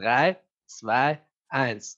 [0.00, 1.18] 3, 2,
[1.50, 1.96] 1.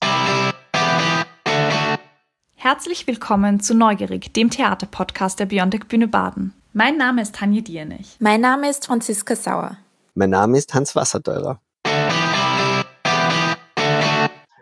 [2.56, 6.52] Herzlich willkommen zu Neugierig, dem Theaterpodcast der Biontech Bühne Baden.
[6.72, 8.16] Mein Name ist Tanja Diernich.
[8.18, 9.76] Mein Name ist Franziska Sauer.
[10.14, 11.62] Mein Name ist Hans Wasserteurer.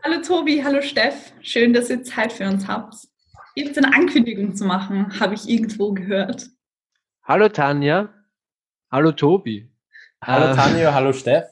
[0.05, 1.33] Hallo Tobi, hallo Steff.
[1.41, 2.95] Schön, dass ihr Zeit für uns habt.
[3.55, 6.51] Gibt eine Ankündigung zu machen, habe ich irgendwo gehört.
[7.25, 8.11] Hallo Tanja.
[8.93, 9.73] Hallo Tobi.
[10.23, 11.47] Hallo äh, Tanja, hallo Steff.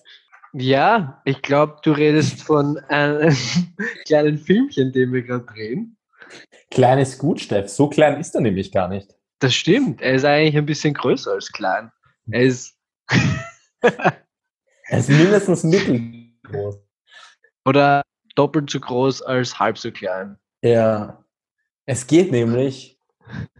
[0.53, 3.37] Ja, ich glaube, du redest von einem
[4.07, 5.97] kleinen Filmchen, den wir gerade drehen.
[6.71, 7.69] Klein ist gut, Steff.
[7.69, 9.15] So klein ist er nämlich gar nicht.
[9.39, 10.01] Das stimmt.
[10.01, 11.91] Er ist eigentlich ein bisschen größer als klein.
[12.31, 12.77] Er ist.
[13.81, 16.77] er ist mindestens mittelgroß.
[17.65, 18.03] Oder
[18.35, 20.39] doppelt so groß als halb so klein.
[20.63, 21.25] Ja.
[21.87, 23.01] Es geht nämlich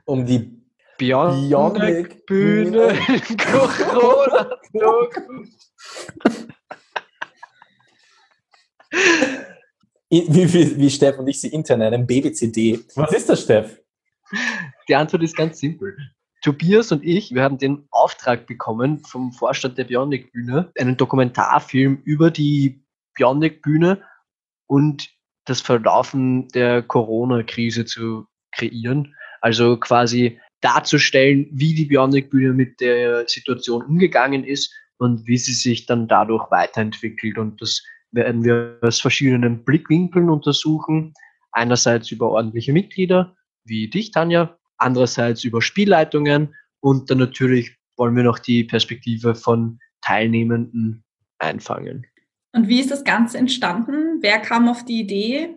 [0.05, 0.59] um die
[0.99, 2.93] Bionic Bühne
[3.51, 4.59] Corona.
[8.91, 12.81] Wie, wie, wie Steff und ich sie intern nennen, BBCD.
[12.95, 13.81] Was ist das, Steff?
[14.89, 15.97] Die Antwort ist ganz simpel.
[16.43, 22.01] Tobias und ich, wir haben den Auftrag bekommen vom Vorstand der Bionic Bühne, einen Dokumentarfilm
[22.05, 24.03] über die Bionic Bühne
[24.67, 25.09] und
[25.45, 29.15] das Verlaufen der Corona-Krise zu kreieren.
[29.41, 35.53] Also quasi darzustellen, wie die Bionic Bühne mit der Situation umgegangen ist und wie sie
[35.53, 37.39] sich dann dadurch weiterentwickelt.
[37.39, 41.15] Und das werden wir aus verschiedenen Blickwinkeln untersuchen.
[41.53, 48.23] Einerseits über ordentliche Mitglieder, wie dich, Tanja, andererseits über Spielleitungen und dann natürlich wollen wir
[48.23, 51.05] noch die Perspektive von Teilnehmenden
[51.39, 52.07] einfangen.
[52.55, 54.19] Und wie ist das Ganze entstanden?
[54.21, 55.55] Wer kam auf die Idee?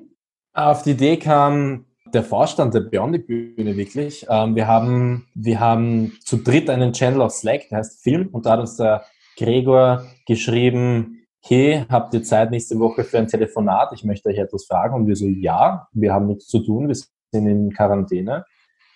[0.53, 4.25] Auf die Idee kam der Vorstand der Beyond Bühne wirklich.
[4.29, 8.45] Ähm, wir, haben, wir haben zu dritt einen Channel auf Slack, der heißt Film, und
[8.45, 9.05] da hat uns der
[9.37, 13.91] Gregor geschrieben, hey, habt ihr Zeit nächste Woche für ein Telefonat?
[13.93, 14.95] Ich möchte euch etwas fragen.
[14.95, 18.45] Und wir so, ja, wir haben nichts zu tun, wir sind in Quarantäne.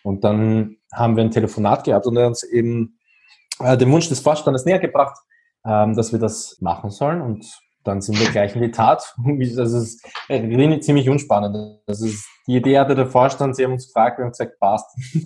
[0.04, 3.00] Und dann haben wir ein Telefonat gehabt und er hat uns eben
[3.60, 5.18] äh, den Wunsch des Vorstandes näher gebracht,
[5.66, 7.22] ähm, dass wir das machen sollen.
[7.22, 7.46] Und
[7.84, 9.16] dann sind wir gleich in die Tat.
[9.56, 11.80] Das ist äh, ziemlich unspannend.
[11.88, 14.96] Das ist, die Idee hatte der Vorstand, sie haben uns gefragt, wir haben gesagt, passt.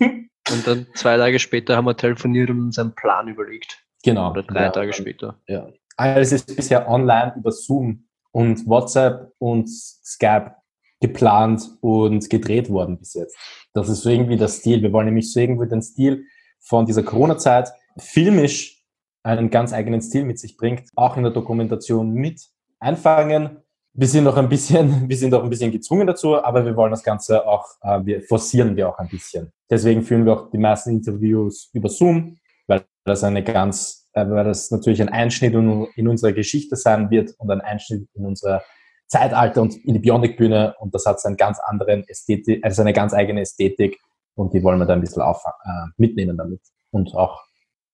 [0.50, 3.84] Und dann zwei Tage später haben wir telefoniert und uns einen Plan überlegt.
[4.02, 4.30] Genau.
[4.30, 5.36] Oder drei ja, Tage später.
[5.46, 5.68] Ja.
[6.00, 10.54] Alles ist bisher online über Zoom und WhatsApp und Skype
[10.98, 13.36] geplant und gedreht worden bis jetzt.
[13.74, 14.80] Das ist so irgendwie der Stil.
[14.80, 16.24] Wir wollen nämlich so irgendwie den Stil
[16.58, 18.82] von dieser Corona-Zeit filmisch
[19.24, 23.58] einen ganz eigenen Stil mit sich bringt, auch in der Dokumentation mit einfangen.
[23.92, 26.92] Wir sind noch ein bisschen, wir sind auch ein bisschen gezwungen dazu, aber wir wollen
[26.92, 29.52] das Ganze auch, äh, wir forcieren wir auch ein bisschen.
[29.68, 34.70] Deswegen führen wir auch die meisten Interviews über Zoom, weil das eine ganz weil das
[34.70, 38.62] natürlich ein Einschnitt in unsere Geschichte sein wird und ein Einschnitt in unser
[39.06, 43.12] Zeitalter und in die Bionic-Bühne und das hat seinen ganz anderen Ästhetik, also eine ganz
[43.12, 43.98] eigene Ästhetik
[44.34, 46.60] und die wollen wir da ein bisschen auf, äh, mitnehmen damit
[46.90, 47.42] und auch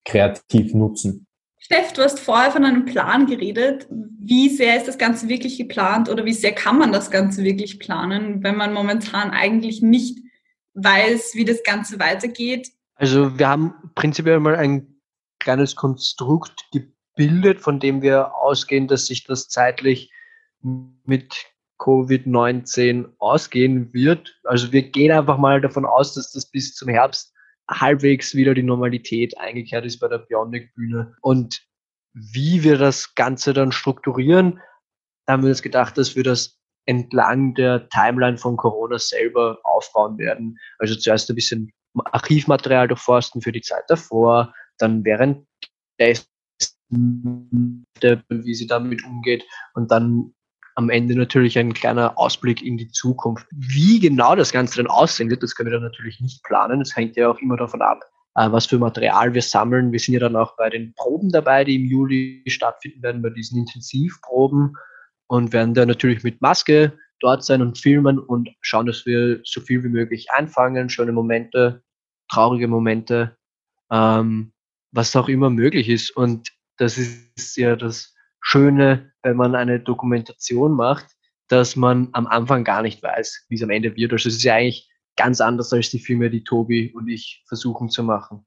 [0.05, 1.27] kreativ nutzen.
[1.59, 3.89] Steff, du hast vorher von einem Plan geredet.
[3.91, 7.81] Wie sehr ist das Ganze wirklich geplant oder wie sehr kann man das Ganze wirklich
[7.81, 10.19] planen, wenn man momentan eigentlich nicht
[10.75, 12.71] weiß, wie das Ganze weitergeht?
[12.95, 14.96] Also wir haben prinzipiell mal ein
[15.47, 20.11] kleines Konstrukt gebildet, von dem wir ausgehen, dass sich das zeitlich
[20.61, 21.37] mit
[21.79, 24.41] Covid-19 ausgehen wird.
[24.43, 27.33] Also wir gehen einfach mal davon aus, dass das bis zum Herbst
[27.71, 31.15] halbwegs wieder die Normalität eingekehrt ist bei der Bionic-Bühne.
[31.21, 31.63] Und
[32.13, 34.61] wie wir das Ganze dann strukturieren,
[35.27, 40.19] da haben wir uns gedacht, dass wir das entlang der Timeline von Corona selber aufbauen
[40.19, 40.59] werden.
[40.81, 45.47] Also zuerst ein bisschen Archivmaterial durchforsten für die Zeit davor, dann während
[45.99, 47.85] währenddessen,
[48.29, 49.45] wie sie damit umgeht
[49.75, 50.33] und dann
[50.77, 53.47] am Ende natürlich ein kleiner Ausblick in die Zukunft.
[53.51, 56.81] Wie genau das Ganze dann aussehen wird, das können wir dann natürlich nicht planen.
[56.81, 58.05] Das hängt ja auch immer davon ab,
[58.35, 59.91] äh, was für Material wir sammeln.
[59.91, 63.31] Wir sind ja dann auch bei den Proben dabei, die im Juli stattfinden werden, bei
[63.31, 64.75] diesen Intensivproben
[65.29, 69.63] und werden dann natürlich mit Maske dort sein und filmen und schauen, dass wir so
[69.63, 71.83] viel wie möglich einfangen, schöne Momente,
[72.31, 73.35] traurige Momente.
[73.91, 74.53] Ähm,
[74.93, 76.17] was auch immer möglich ist.
[76.17, 81.07] Und das ist ja das Schöne, wenn man eine Dokumentation macht,
[81.49, 84.13] dass man am Anfang gar nicht weiß, wie es am Ende wird.
[84.13, 87.89] Also es ist ja eigentlich ganz anders als die Filme, die Tobi und ich versuchen
[87.89, 88.47] zu machen.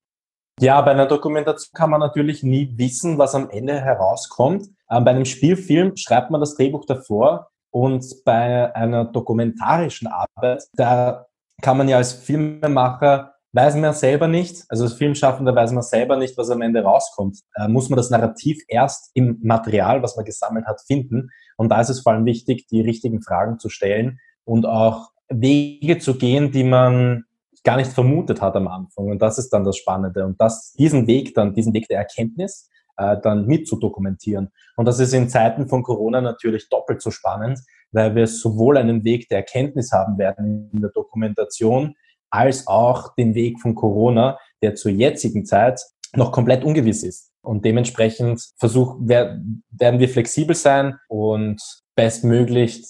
[0.61, 4.67] Ja, bei einer Dokumentation kann man natürlich nie wissen, was am Ende herauskommt.
[4.91, 11.27] Ähm, bei einem Spielfilm schreibt man das Drehbuch davor und bei einer dokumentarischen Arbeit, da
[11.61, 16.17] kann man ja als Filmemacher weiß man selber nicht, also als Filmschaffender weiß man selber
[16.17, 17.39] nicht, was am Ende rauskommt.
[17.55, 21.29] Äh, muss man das Narrativ erst im Material, was man gesammelt hat, finden.
[21.57, 25.99] Und da ist es vor allem wichtig, die richtigen Fragen zu stellen und auch Wege
[25.99, 27.25] zu gehen, die man
[27.63, 29.07] gar nicht vermutet hat am Anfang.
[29.07, 30.25] Und das ist dann das Spannende.
[30.25, 34.49] Und das, diesen Weg dann, diesen Weg der Erkenntnis, äh, dann mit zu dokumentieren.
[34.75, 37.59] Und das ist in Zeiten von Corona natürlich doppelt so spannend,
[37.91, 41.95] weil wir sowohl einen Weg der Erkenntnis haben werden in der Dokumentation,
[42.29, 45.81] als auch den Weg von Corona, der zur jetzigen Zeit
[46.15, 47.31] noch komplett ungewiss ist.
[47.41, 49.63] Und dementsprechend versuchen, werden
[49.99, 51.61] wir flexibel sein und
[51.95, 52.85] bestmöglich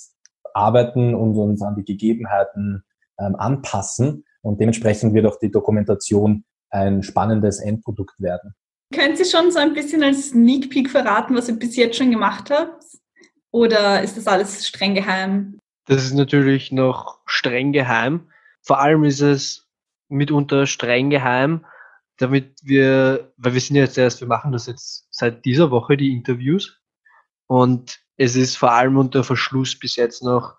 [0.53, 2.83] arbeiten und uns an die Gegebenheiten
[3.19, 4.25] ähm, anpassen.
[4.41, 8.55] Und dementsprechend wird auch die Dokumentation ein spannendes Endprodukt werden.
[8.93, 12.11] Können Sie schon so ein bisschen als Sneak Peek verraten, was ihr bis jetzt schon
[12.11, 12.83] gemacht habt?
[13.51, 15.59] Oder ist das alles streng geheim?
[15.85, 18.29] Das ist natürlich noch streng geheim.
[18.69, 19.67] Vor allem ist es
[20.09, 21.65] mitunter streng geheim,
[22.17, 25.97] damit wir, weil wir sind ja jetzt erst, wir machen das jetzt seit dieser Woche,
[25.97, 26.79] die Interviews.
[27.47, 30.55] Und es ist vor allem unter Verschluss bis jetzt noch,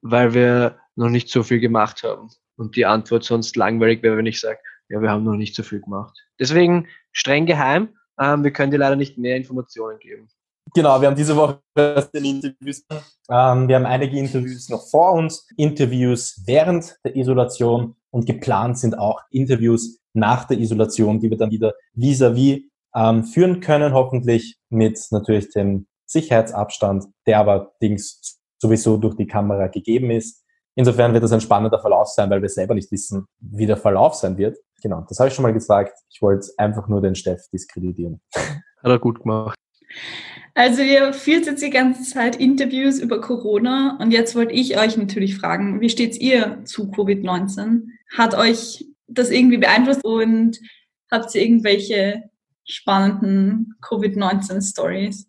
[0.00, 2.30] weil wir noch nicht so viel gemacht haben.
[2.56, 5.62] Und die Antwort sonst langweilig wäre, wenn ich sage, ja, wir haben noch nicht so
[5.62, 6.18] viel gemacht.
[6.40, 7.98] Deswegen streng geheim.
[8.18, 10.30] Ähm, wir können dir leider nicht mehr Informationen geben.
[10.74, 12.84] Genau, wir haben diese Woche den Interviews.
[13.30, 18.98] Ähm, wir haben einige Interviews noch vor uns, Interviews während der Isolation und geplant sind
[18.98, 22.62] auch Interviews nach der Isolation, die wir dann wieder vis-à-vis -vis,
[22.94, 29.66] ähm, führen können, hoffentlich mit natürlich dem Sicherheitsabstand, der aber Dings sowieso durch die Kamera
[29.68, 30.44] gegeben ist.
[30.74, 34.14] Insofern wird das ein spannender Verlauf sein, weil wir selber nicht wissen, wie der Verlauf
[34.14, 34.56] sein wird.
[34.82, 35.98] Genau, das habe ich schon mal gesagt.
[36.10, 38.20] Ich wollte einfach nur den Steff diskreditieren.
[38.34, 39.54] Hat er gut gemacht.
[40.54, 44.96] Also ihr führt jetzt die ganze Zeit Interviews über Corona und jetzt wollte ich euch
[44.98, 47.84] natürlich fragen, wie steht's ihr zu Covid-19?
[48.16, 50.58] Hat euch das irgendwie beeinflusst und
[51.10, 52.24] habt ihr irgendwelche
[52.64, 55.26] spannenden Covid-19-Stories?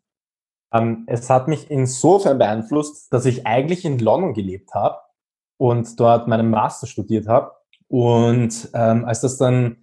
[0.74, 4.98] Ähm, es hat mich insofern beeinflusst, dass ich eigentlich in London gelebt habe
[5.57, 7.51] und dort meinen Master studiert habe.
[7.88, 9.82] Und ähm, als das dann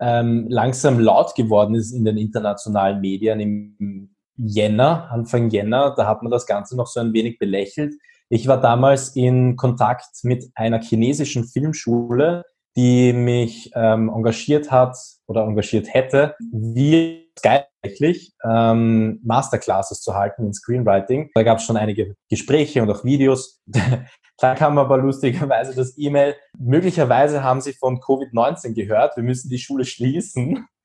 [0.00, 6.22] ähm, langsam laut geworden ist in den internationalen Medien im Jänner, Anfang Jänner, da hat
[6.22, 7.94] man das Ganze noch so ein wenig belächelt.
[8.28, 12.44] Ich war damals in Kontakt mit einer chinesischen Filmschule,
[12.76, 14.96] die mich ähm, engagiert hat
[15.26, 21.30] oder engagiert hätte, wie tatsächlich ähm, Masterclasses zu halten in Screenwriting.
[21.34, 23.60] Da gab es schon einige Gespräche und auch Videos.
[24.38, 29.58] da kam aber lustigerweise das E-Mail, möglicherweise haben Sie von Covid-19 gehört, wir müssen die
[29.58, 30.66] Schule schließen.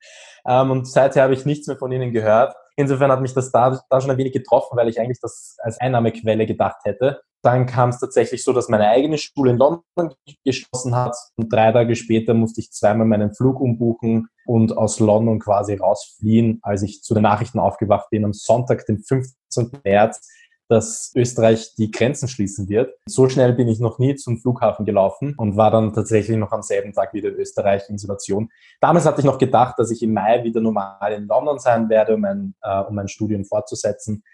[0.46, 2.54] Ähm, und seither habe ich nichts mehr von Ihnen gehört.
[2.76, 5.80] Insofern hat mich das da, da schon ein wenig getroffen, weil ich eigentlich das als
[5.80, 7.22] Einnahmequelle gedacht hätte.
[7.44, 10.14] Dann kam es tatsächlich so, dass meine eigene Schule in London
[10.46, 15.40] geschlossen hat und drei Tage später musste ich zweimal meinen Flug umbuchen und aus London
[15.40, 19.72] quasi rausfliehen, als ich zu den Nachrichten aufgewacht bin am Sonntag, dem 15.
[19.84, 20.26] März,
[20.68, 22.94] dass Österreich die Grenzen schließen wird.
[23.06, 26.62] So schnell bin ich noch nie zum Flughafen gelaufen und war dann tatsächlich noch am
[26.62, 28.48] selben Tag wieder in Österreich in Isolation.
[28.80, 32.14] Damals hatte ich noch gedacht, dass ich im Mai wieder normal in London sein werde,
[32.14, 34.24] um mein, äh, um mein Studium fortzusetzen.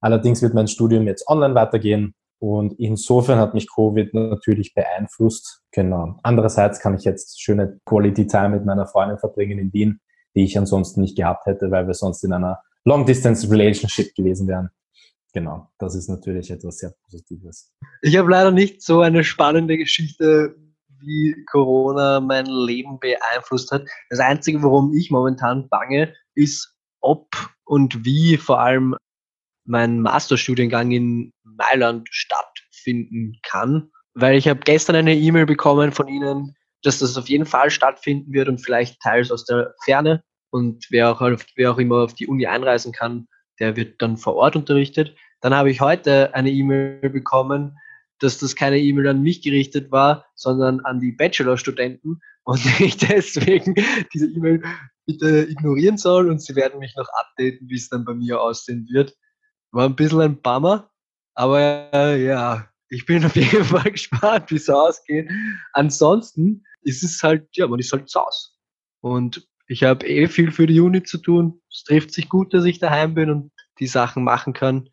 [0.00, 5.62] Allerdings wird mein Studium jetzt online weitergehen und insofern hat mich Covid natürlich beeinflusst.
[5.72, 6.16] Genau.
[6.22, 10.00] Andererseits kann ich jetzt schöne Quality Time mit meiner Freundin verbringen in Wien,
[10.34, 14.46] die ich ansonsten nicht gehabt hätte, weil wir sonst in einer Long Distance Relationship gewesen
[14.46, 14.70] wären
[15.32, 17.72] genau, das ist natürlich etwas sehr Positives.
[18.02, 20.56] Ich habe leider nicht so eine spannende Geschichte,
[21.00, 23.86] wie Corona mein Leben beeinflusst hat.
[24.10, 27.28] Das Einzige, worum ich momentan bange, ist, ob
[27.64, 28.96] und wie vor allem
[29.68, 33.90] mein Masterstudiengang in Mailand stattfinden kann.
[34.14, 38.32] Weil ich habe gestern eine E-Mail bekommen von Ihnen, dass das auf jeden Fall stattfinden
[38.32, 40.22] wird und vielleicht teils aus der Ferne.
[40.50, 41.20] Und wer auch,
[41.56, 43.28] wer auch immer auf die Uni einreisen kann,
[43.60, 45.14] der wird dann vor Ort unterrichtet.
[45.40, 47.76] Dann habe ich heute eine E-Mail bekommen,
[48.20, 53.74] dass das keine E-Mail an mich gerichtet war, sondern an die Bachelorstudenten und ich deswegen
[54.14, 54.62] diese E-Mail
[55.06, 58.88] bitte ignorieren soll und sie werden mich noch updaten, wie es dann bei mir aussehen
[58.90, 59.14] wird.
[59.72, 60.90] War ein bisschen ein Bummer,
[61.34, 65.30] aber äh, ja, ich bin auf jeden Fall gespannt, wie es ausgeht.
[65.72, 68.48] Ansonsten ist es halt, ja, man ist halt zu Hause.
[69.00, 71.60] Und ich habe eh viel für die Uni zu tun.
[71.70, 74.88] Es trifft sich gut, dass ich daheim bin und die Sachen machen kann.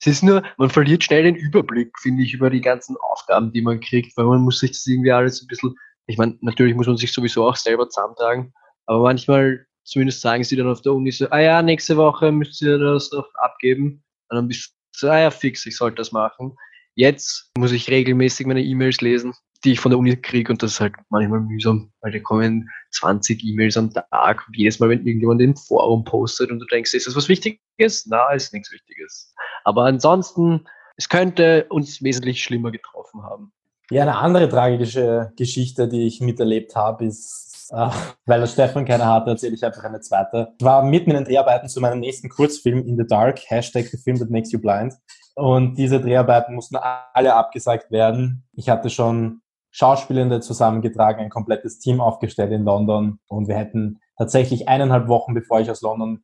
[0.00, 3.62] Es ist nur, man verliert schnell den Überblick, finde ich, über die ganzen Aufgaben, die
[3.62, 5.74] man kriegt, weil man muss sich das irgendwie alles ein bisschen,
[6.06, 8.52] ich meine, natürlich muss man sich sowieso auch selber zusammentragen,
[8.86, 12.60] aber manchmal, zumindest sagen sie dann auf der Uni so, ah ja, nächste Woche müsst
[12.62, 16.12] ihr das noch abgeben, und dann bist du so, ah ja, fix, ich sollte das
[16.12, 16.56] machen.
[16.94, 19.34] Jetzt muss ich regelmäßig meine E-Mails lesen
[19.64, 22.68] die ich von der Uni kriege und das ist halt manchmal mühsam, weil da kommen
[22.90, 26.94] 20 E-Mails am Tag und jedes Mal, wenn irgendjemand im Forum postet und du denkst,
[26.94, 28.06] ist das was Wichtiges?
[28.06, 29.32] Na, ist nichts Wichtiges.
[29.64, 33.52] Aber ansonsten, es könnte uns wesentlich schlimmer getroffen haben.
[33.90, 39.30] Ja, eine andere tragische Geschichte, die ich miterlebt habe, ist, weil der Stefan keine hatte,
[39.30, 40.54] erzähle ich einfach eine zweite.
[40.58, 43.96] Ich war mitten in den Dreharbeiten zu meinem nächsten Kurzfilm In the Dark, Hashtag The
[43.96, 44.94] Film That Makes You Blind.
[45.34, 48.44] Und diese Dreharbeiten mussten alle abgesagt werden.
[48.52, 54.68] Ich hatte schon Schauspielende zusammengetragen, ein komplettes Team aufgestellt in London und wir hätten tatsächlich
[54.68, 56.22] eineinhalb Wochen, bevor ich aus London,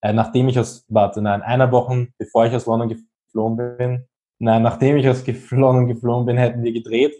[0.00, 4.06] äh, nachdem ich aus, warte, nein, einer Wochen, bevor ich aus London geflogen bin,
[4.38, 7.14] nein, nachdem ich aus London geflogen bin, hätten wir gedreht.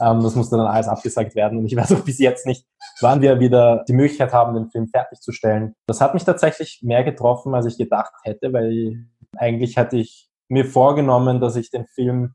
[0.00, 2.66] Ähm, das musste dann alles abgesagt werden und ich weiß auch bis jetzt nicht,
[3.00, 5.74] wann wir wieder die Möglichkeit haben, den Film fertigzustellen.
[5.86, 10.64] Das hat mich tatsächlich mehr getroffen, als ich gedacht hätte, weil eigentlich hatte ich mir
[10.64, 12.34] vorgenommen, dass ich den Film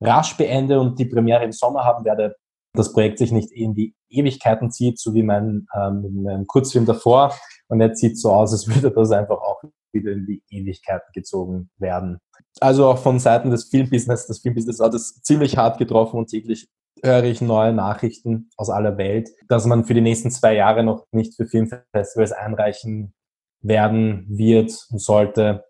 [0.00, 2.36] rasch beende und die Premiere im Sommer haben werde,
[2.72, 7.34] das Projekt sich nicht in die Ewigkeiten zieht, so wie mein, ähm, mein Kurzfilm davor.
[7.68, 9.62] Und jetzt sieht so aus, als würde das einfach auch
[9.92, 12.18] wieder in die Ewigkeiten gezogen werden.
[12.60, 16.68] Also auch von Seiten des Filmbusiness, das Filmbusiness hat es ziemlich hart getroffen und täglich
[17.02, 21.06] höre ich neue Nachrichten aus aller Welt, dass man für die nächsten zwei Jahre noch
[21.12, 23.14] nicht für Filmfestivals einreichen
[23.62, 25.64] werden wird und sollte.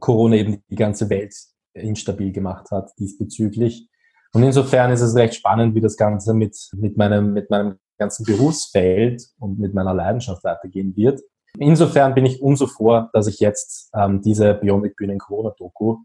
[0.00, 1.34] Corona eben die ganze Welt
[1.74, 3.88] instabil gemacht hat diesbezüglich.
[4.32, 8.24] Und insofern ist es recht spannend, wie das Ganze mit, mit, meinem, mit meinem ganzen
[8.24, 11.20] Berufsfeld und mit meiner Leidenschaft weitergehen wird.
[11.58, 15.98] Insofern bin ich umso froh, dass ich jetzt ähm, diese Bionic Bühnen Corona Doku,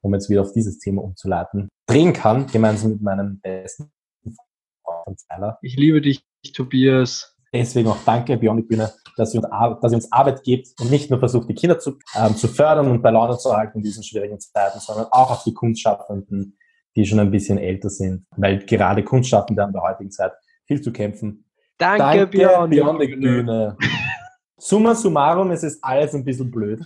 [0.00, 3.92] um jetzt wieder auf dieses Thema umzuleiten, drehen kann, gemeinsam mit meinem besten
[4.82, 5.58] Freund Zeiler.
[5.62, 7.34] Ich liebe dich, Tobias.
[7.52, 9.46] Deswegen auch danke, Bionic Bühne, dass sie uns,
[9.80, 13.00] dass uns Arbeit gibt und nicht nur versucht, die Kinder zu, ähm, zu fördern und
[13.02, 16.58] bei Laune zu halten in diesen schwierigen Zeiten, sondern auch auf die Kunstschaffenden,
[16.96, 20.32] die schon ein bisschen älter sind, weil gerade Kunstschaffende haben in der heutigen Zeit
[20.66, 21.44] viel zu kämpfen.
[21.78, 23.76] Danke, Danke Bionic, Bionic Bühne.
[24.66, 26.80] Summa summarum, es ist alles ein bisschen blöd.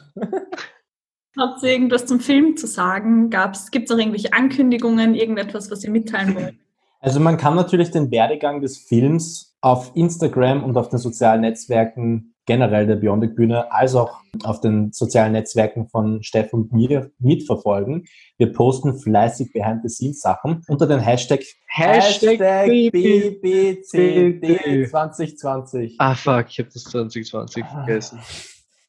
[1.39, 3.31] Habt ihr irgendwas zum Film zu sagen?
[3.31, 6.55] Gibt es auch irgendwelche Ankündigungen, irgendetwas, was ihr mitteilen wollt?
[6.99, 12.35] Also man kann natürlich den Werdegang des Films auf Instagram und auf den sozialen Netzwerken
[12.49, 18.07] generell der Beyondic Bühne als auch auf den sozialen Netzwerken von Steff und mir mitverfolgen.
[18.39, 25.97] Wir posten fleißig Behind-the-Scenes-Sachen unter den Hashtag, Hashtag, Hashtag BBCD 2020.
[25.99, 28.19] Ah fuck, ich habe das 2020 vergessen.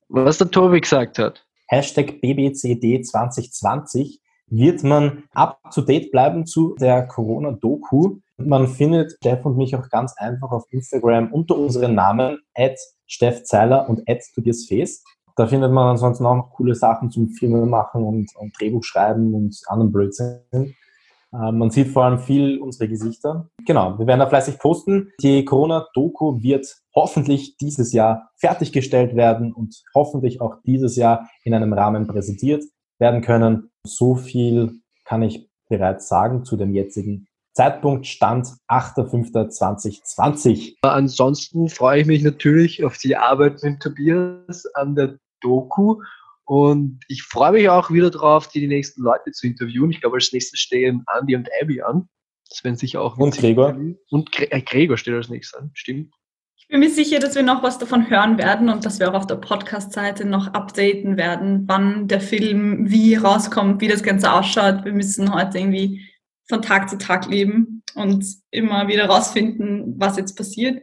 [0.07, 1.45] Was der Tobi gesagt hat.
[1.67, 8.19] Hashtag BBCD 2020 wird man up to date bleiben zu der Corona-Doku.
[8.39, 13.43] Man findet Steff und mich auch ganz einfach auf Instagram unter unseren Namen at Steff
[13.43, 15.03] Zeiler und at Tobias Face.
[15.35, 19.33] Da findet man ansonsten auch noch coole Sachen zum Filme machen und, und Drehbuch schreiben
[19.33, 20.41] und anderen Blödsinn.
[20.51, 23.49] Äh, man sieht vor allem viel unsere Gesichter.
[23.65, 25.11] Genau, wir werden da fleißig posten.
[25.21, 31.73] Die Corona-Doku wird hoffentlich dieses Jahr fertiggestellt werden und hoffentlich auch dieses Jahr in einem
[31.73, 32.63] Rahmen präsentiert
[32.99, 33.69] werden können.
[33.85, 37.27] So viel kann ich bereits sagen zu dem jetzigen
[37.59, 40.75] Zeitpunkt Stand 8.5.2020.
[40.81, 46.01] Ansonsten freue ich mich natürlich auf die Arbeit mit Tobias an der Doku
[46.45, 49.91] und ich freue mich auch wieder darauf, die, die nächsten Leute zu interviewen.
[49.91, 52.07] Ich glaube, als nächstes stehen Andy und Abby an.
[52.47, 53.17] Das werden sicher auch.
[53.17, 53.77] Und Gregor.
[54.09, 56.13] Und Gre äh, Gregor steht als nächstes an, stimmt.
[56.55, 59.15] Ich bin mir sicher, dass wir noch was davon hören werden und dass wir auch
[59.15, 64.85] auf der Podcast-Seite noch updaten werden, wann der Film wie rauskommt, wie das Ganze ausschaut.
[64.85, 66.05] Wir müssen heute irgendwie
[66.49, 70.81] von Tag zu Tag leben und immer wieder rausfinden, was jetzt passiert.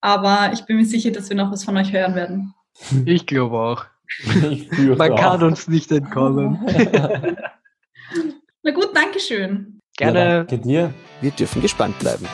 [0.00, 2.54] Aber ich bin mir sicher, dass wir noch was von euch hören werden.
[3.04, 3.84] Ich glaube auch.
[4.50, 6.58] Ich Man kann uns nicht entkommen.
[8.62, 9.78] Na gut, Dankeschön.
[9.96, 10.18] Gerne.
[10.18, 10.94] Ja, danke dir.
[11.20, 12.26] Wir dürfen gespannt bleiben.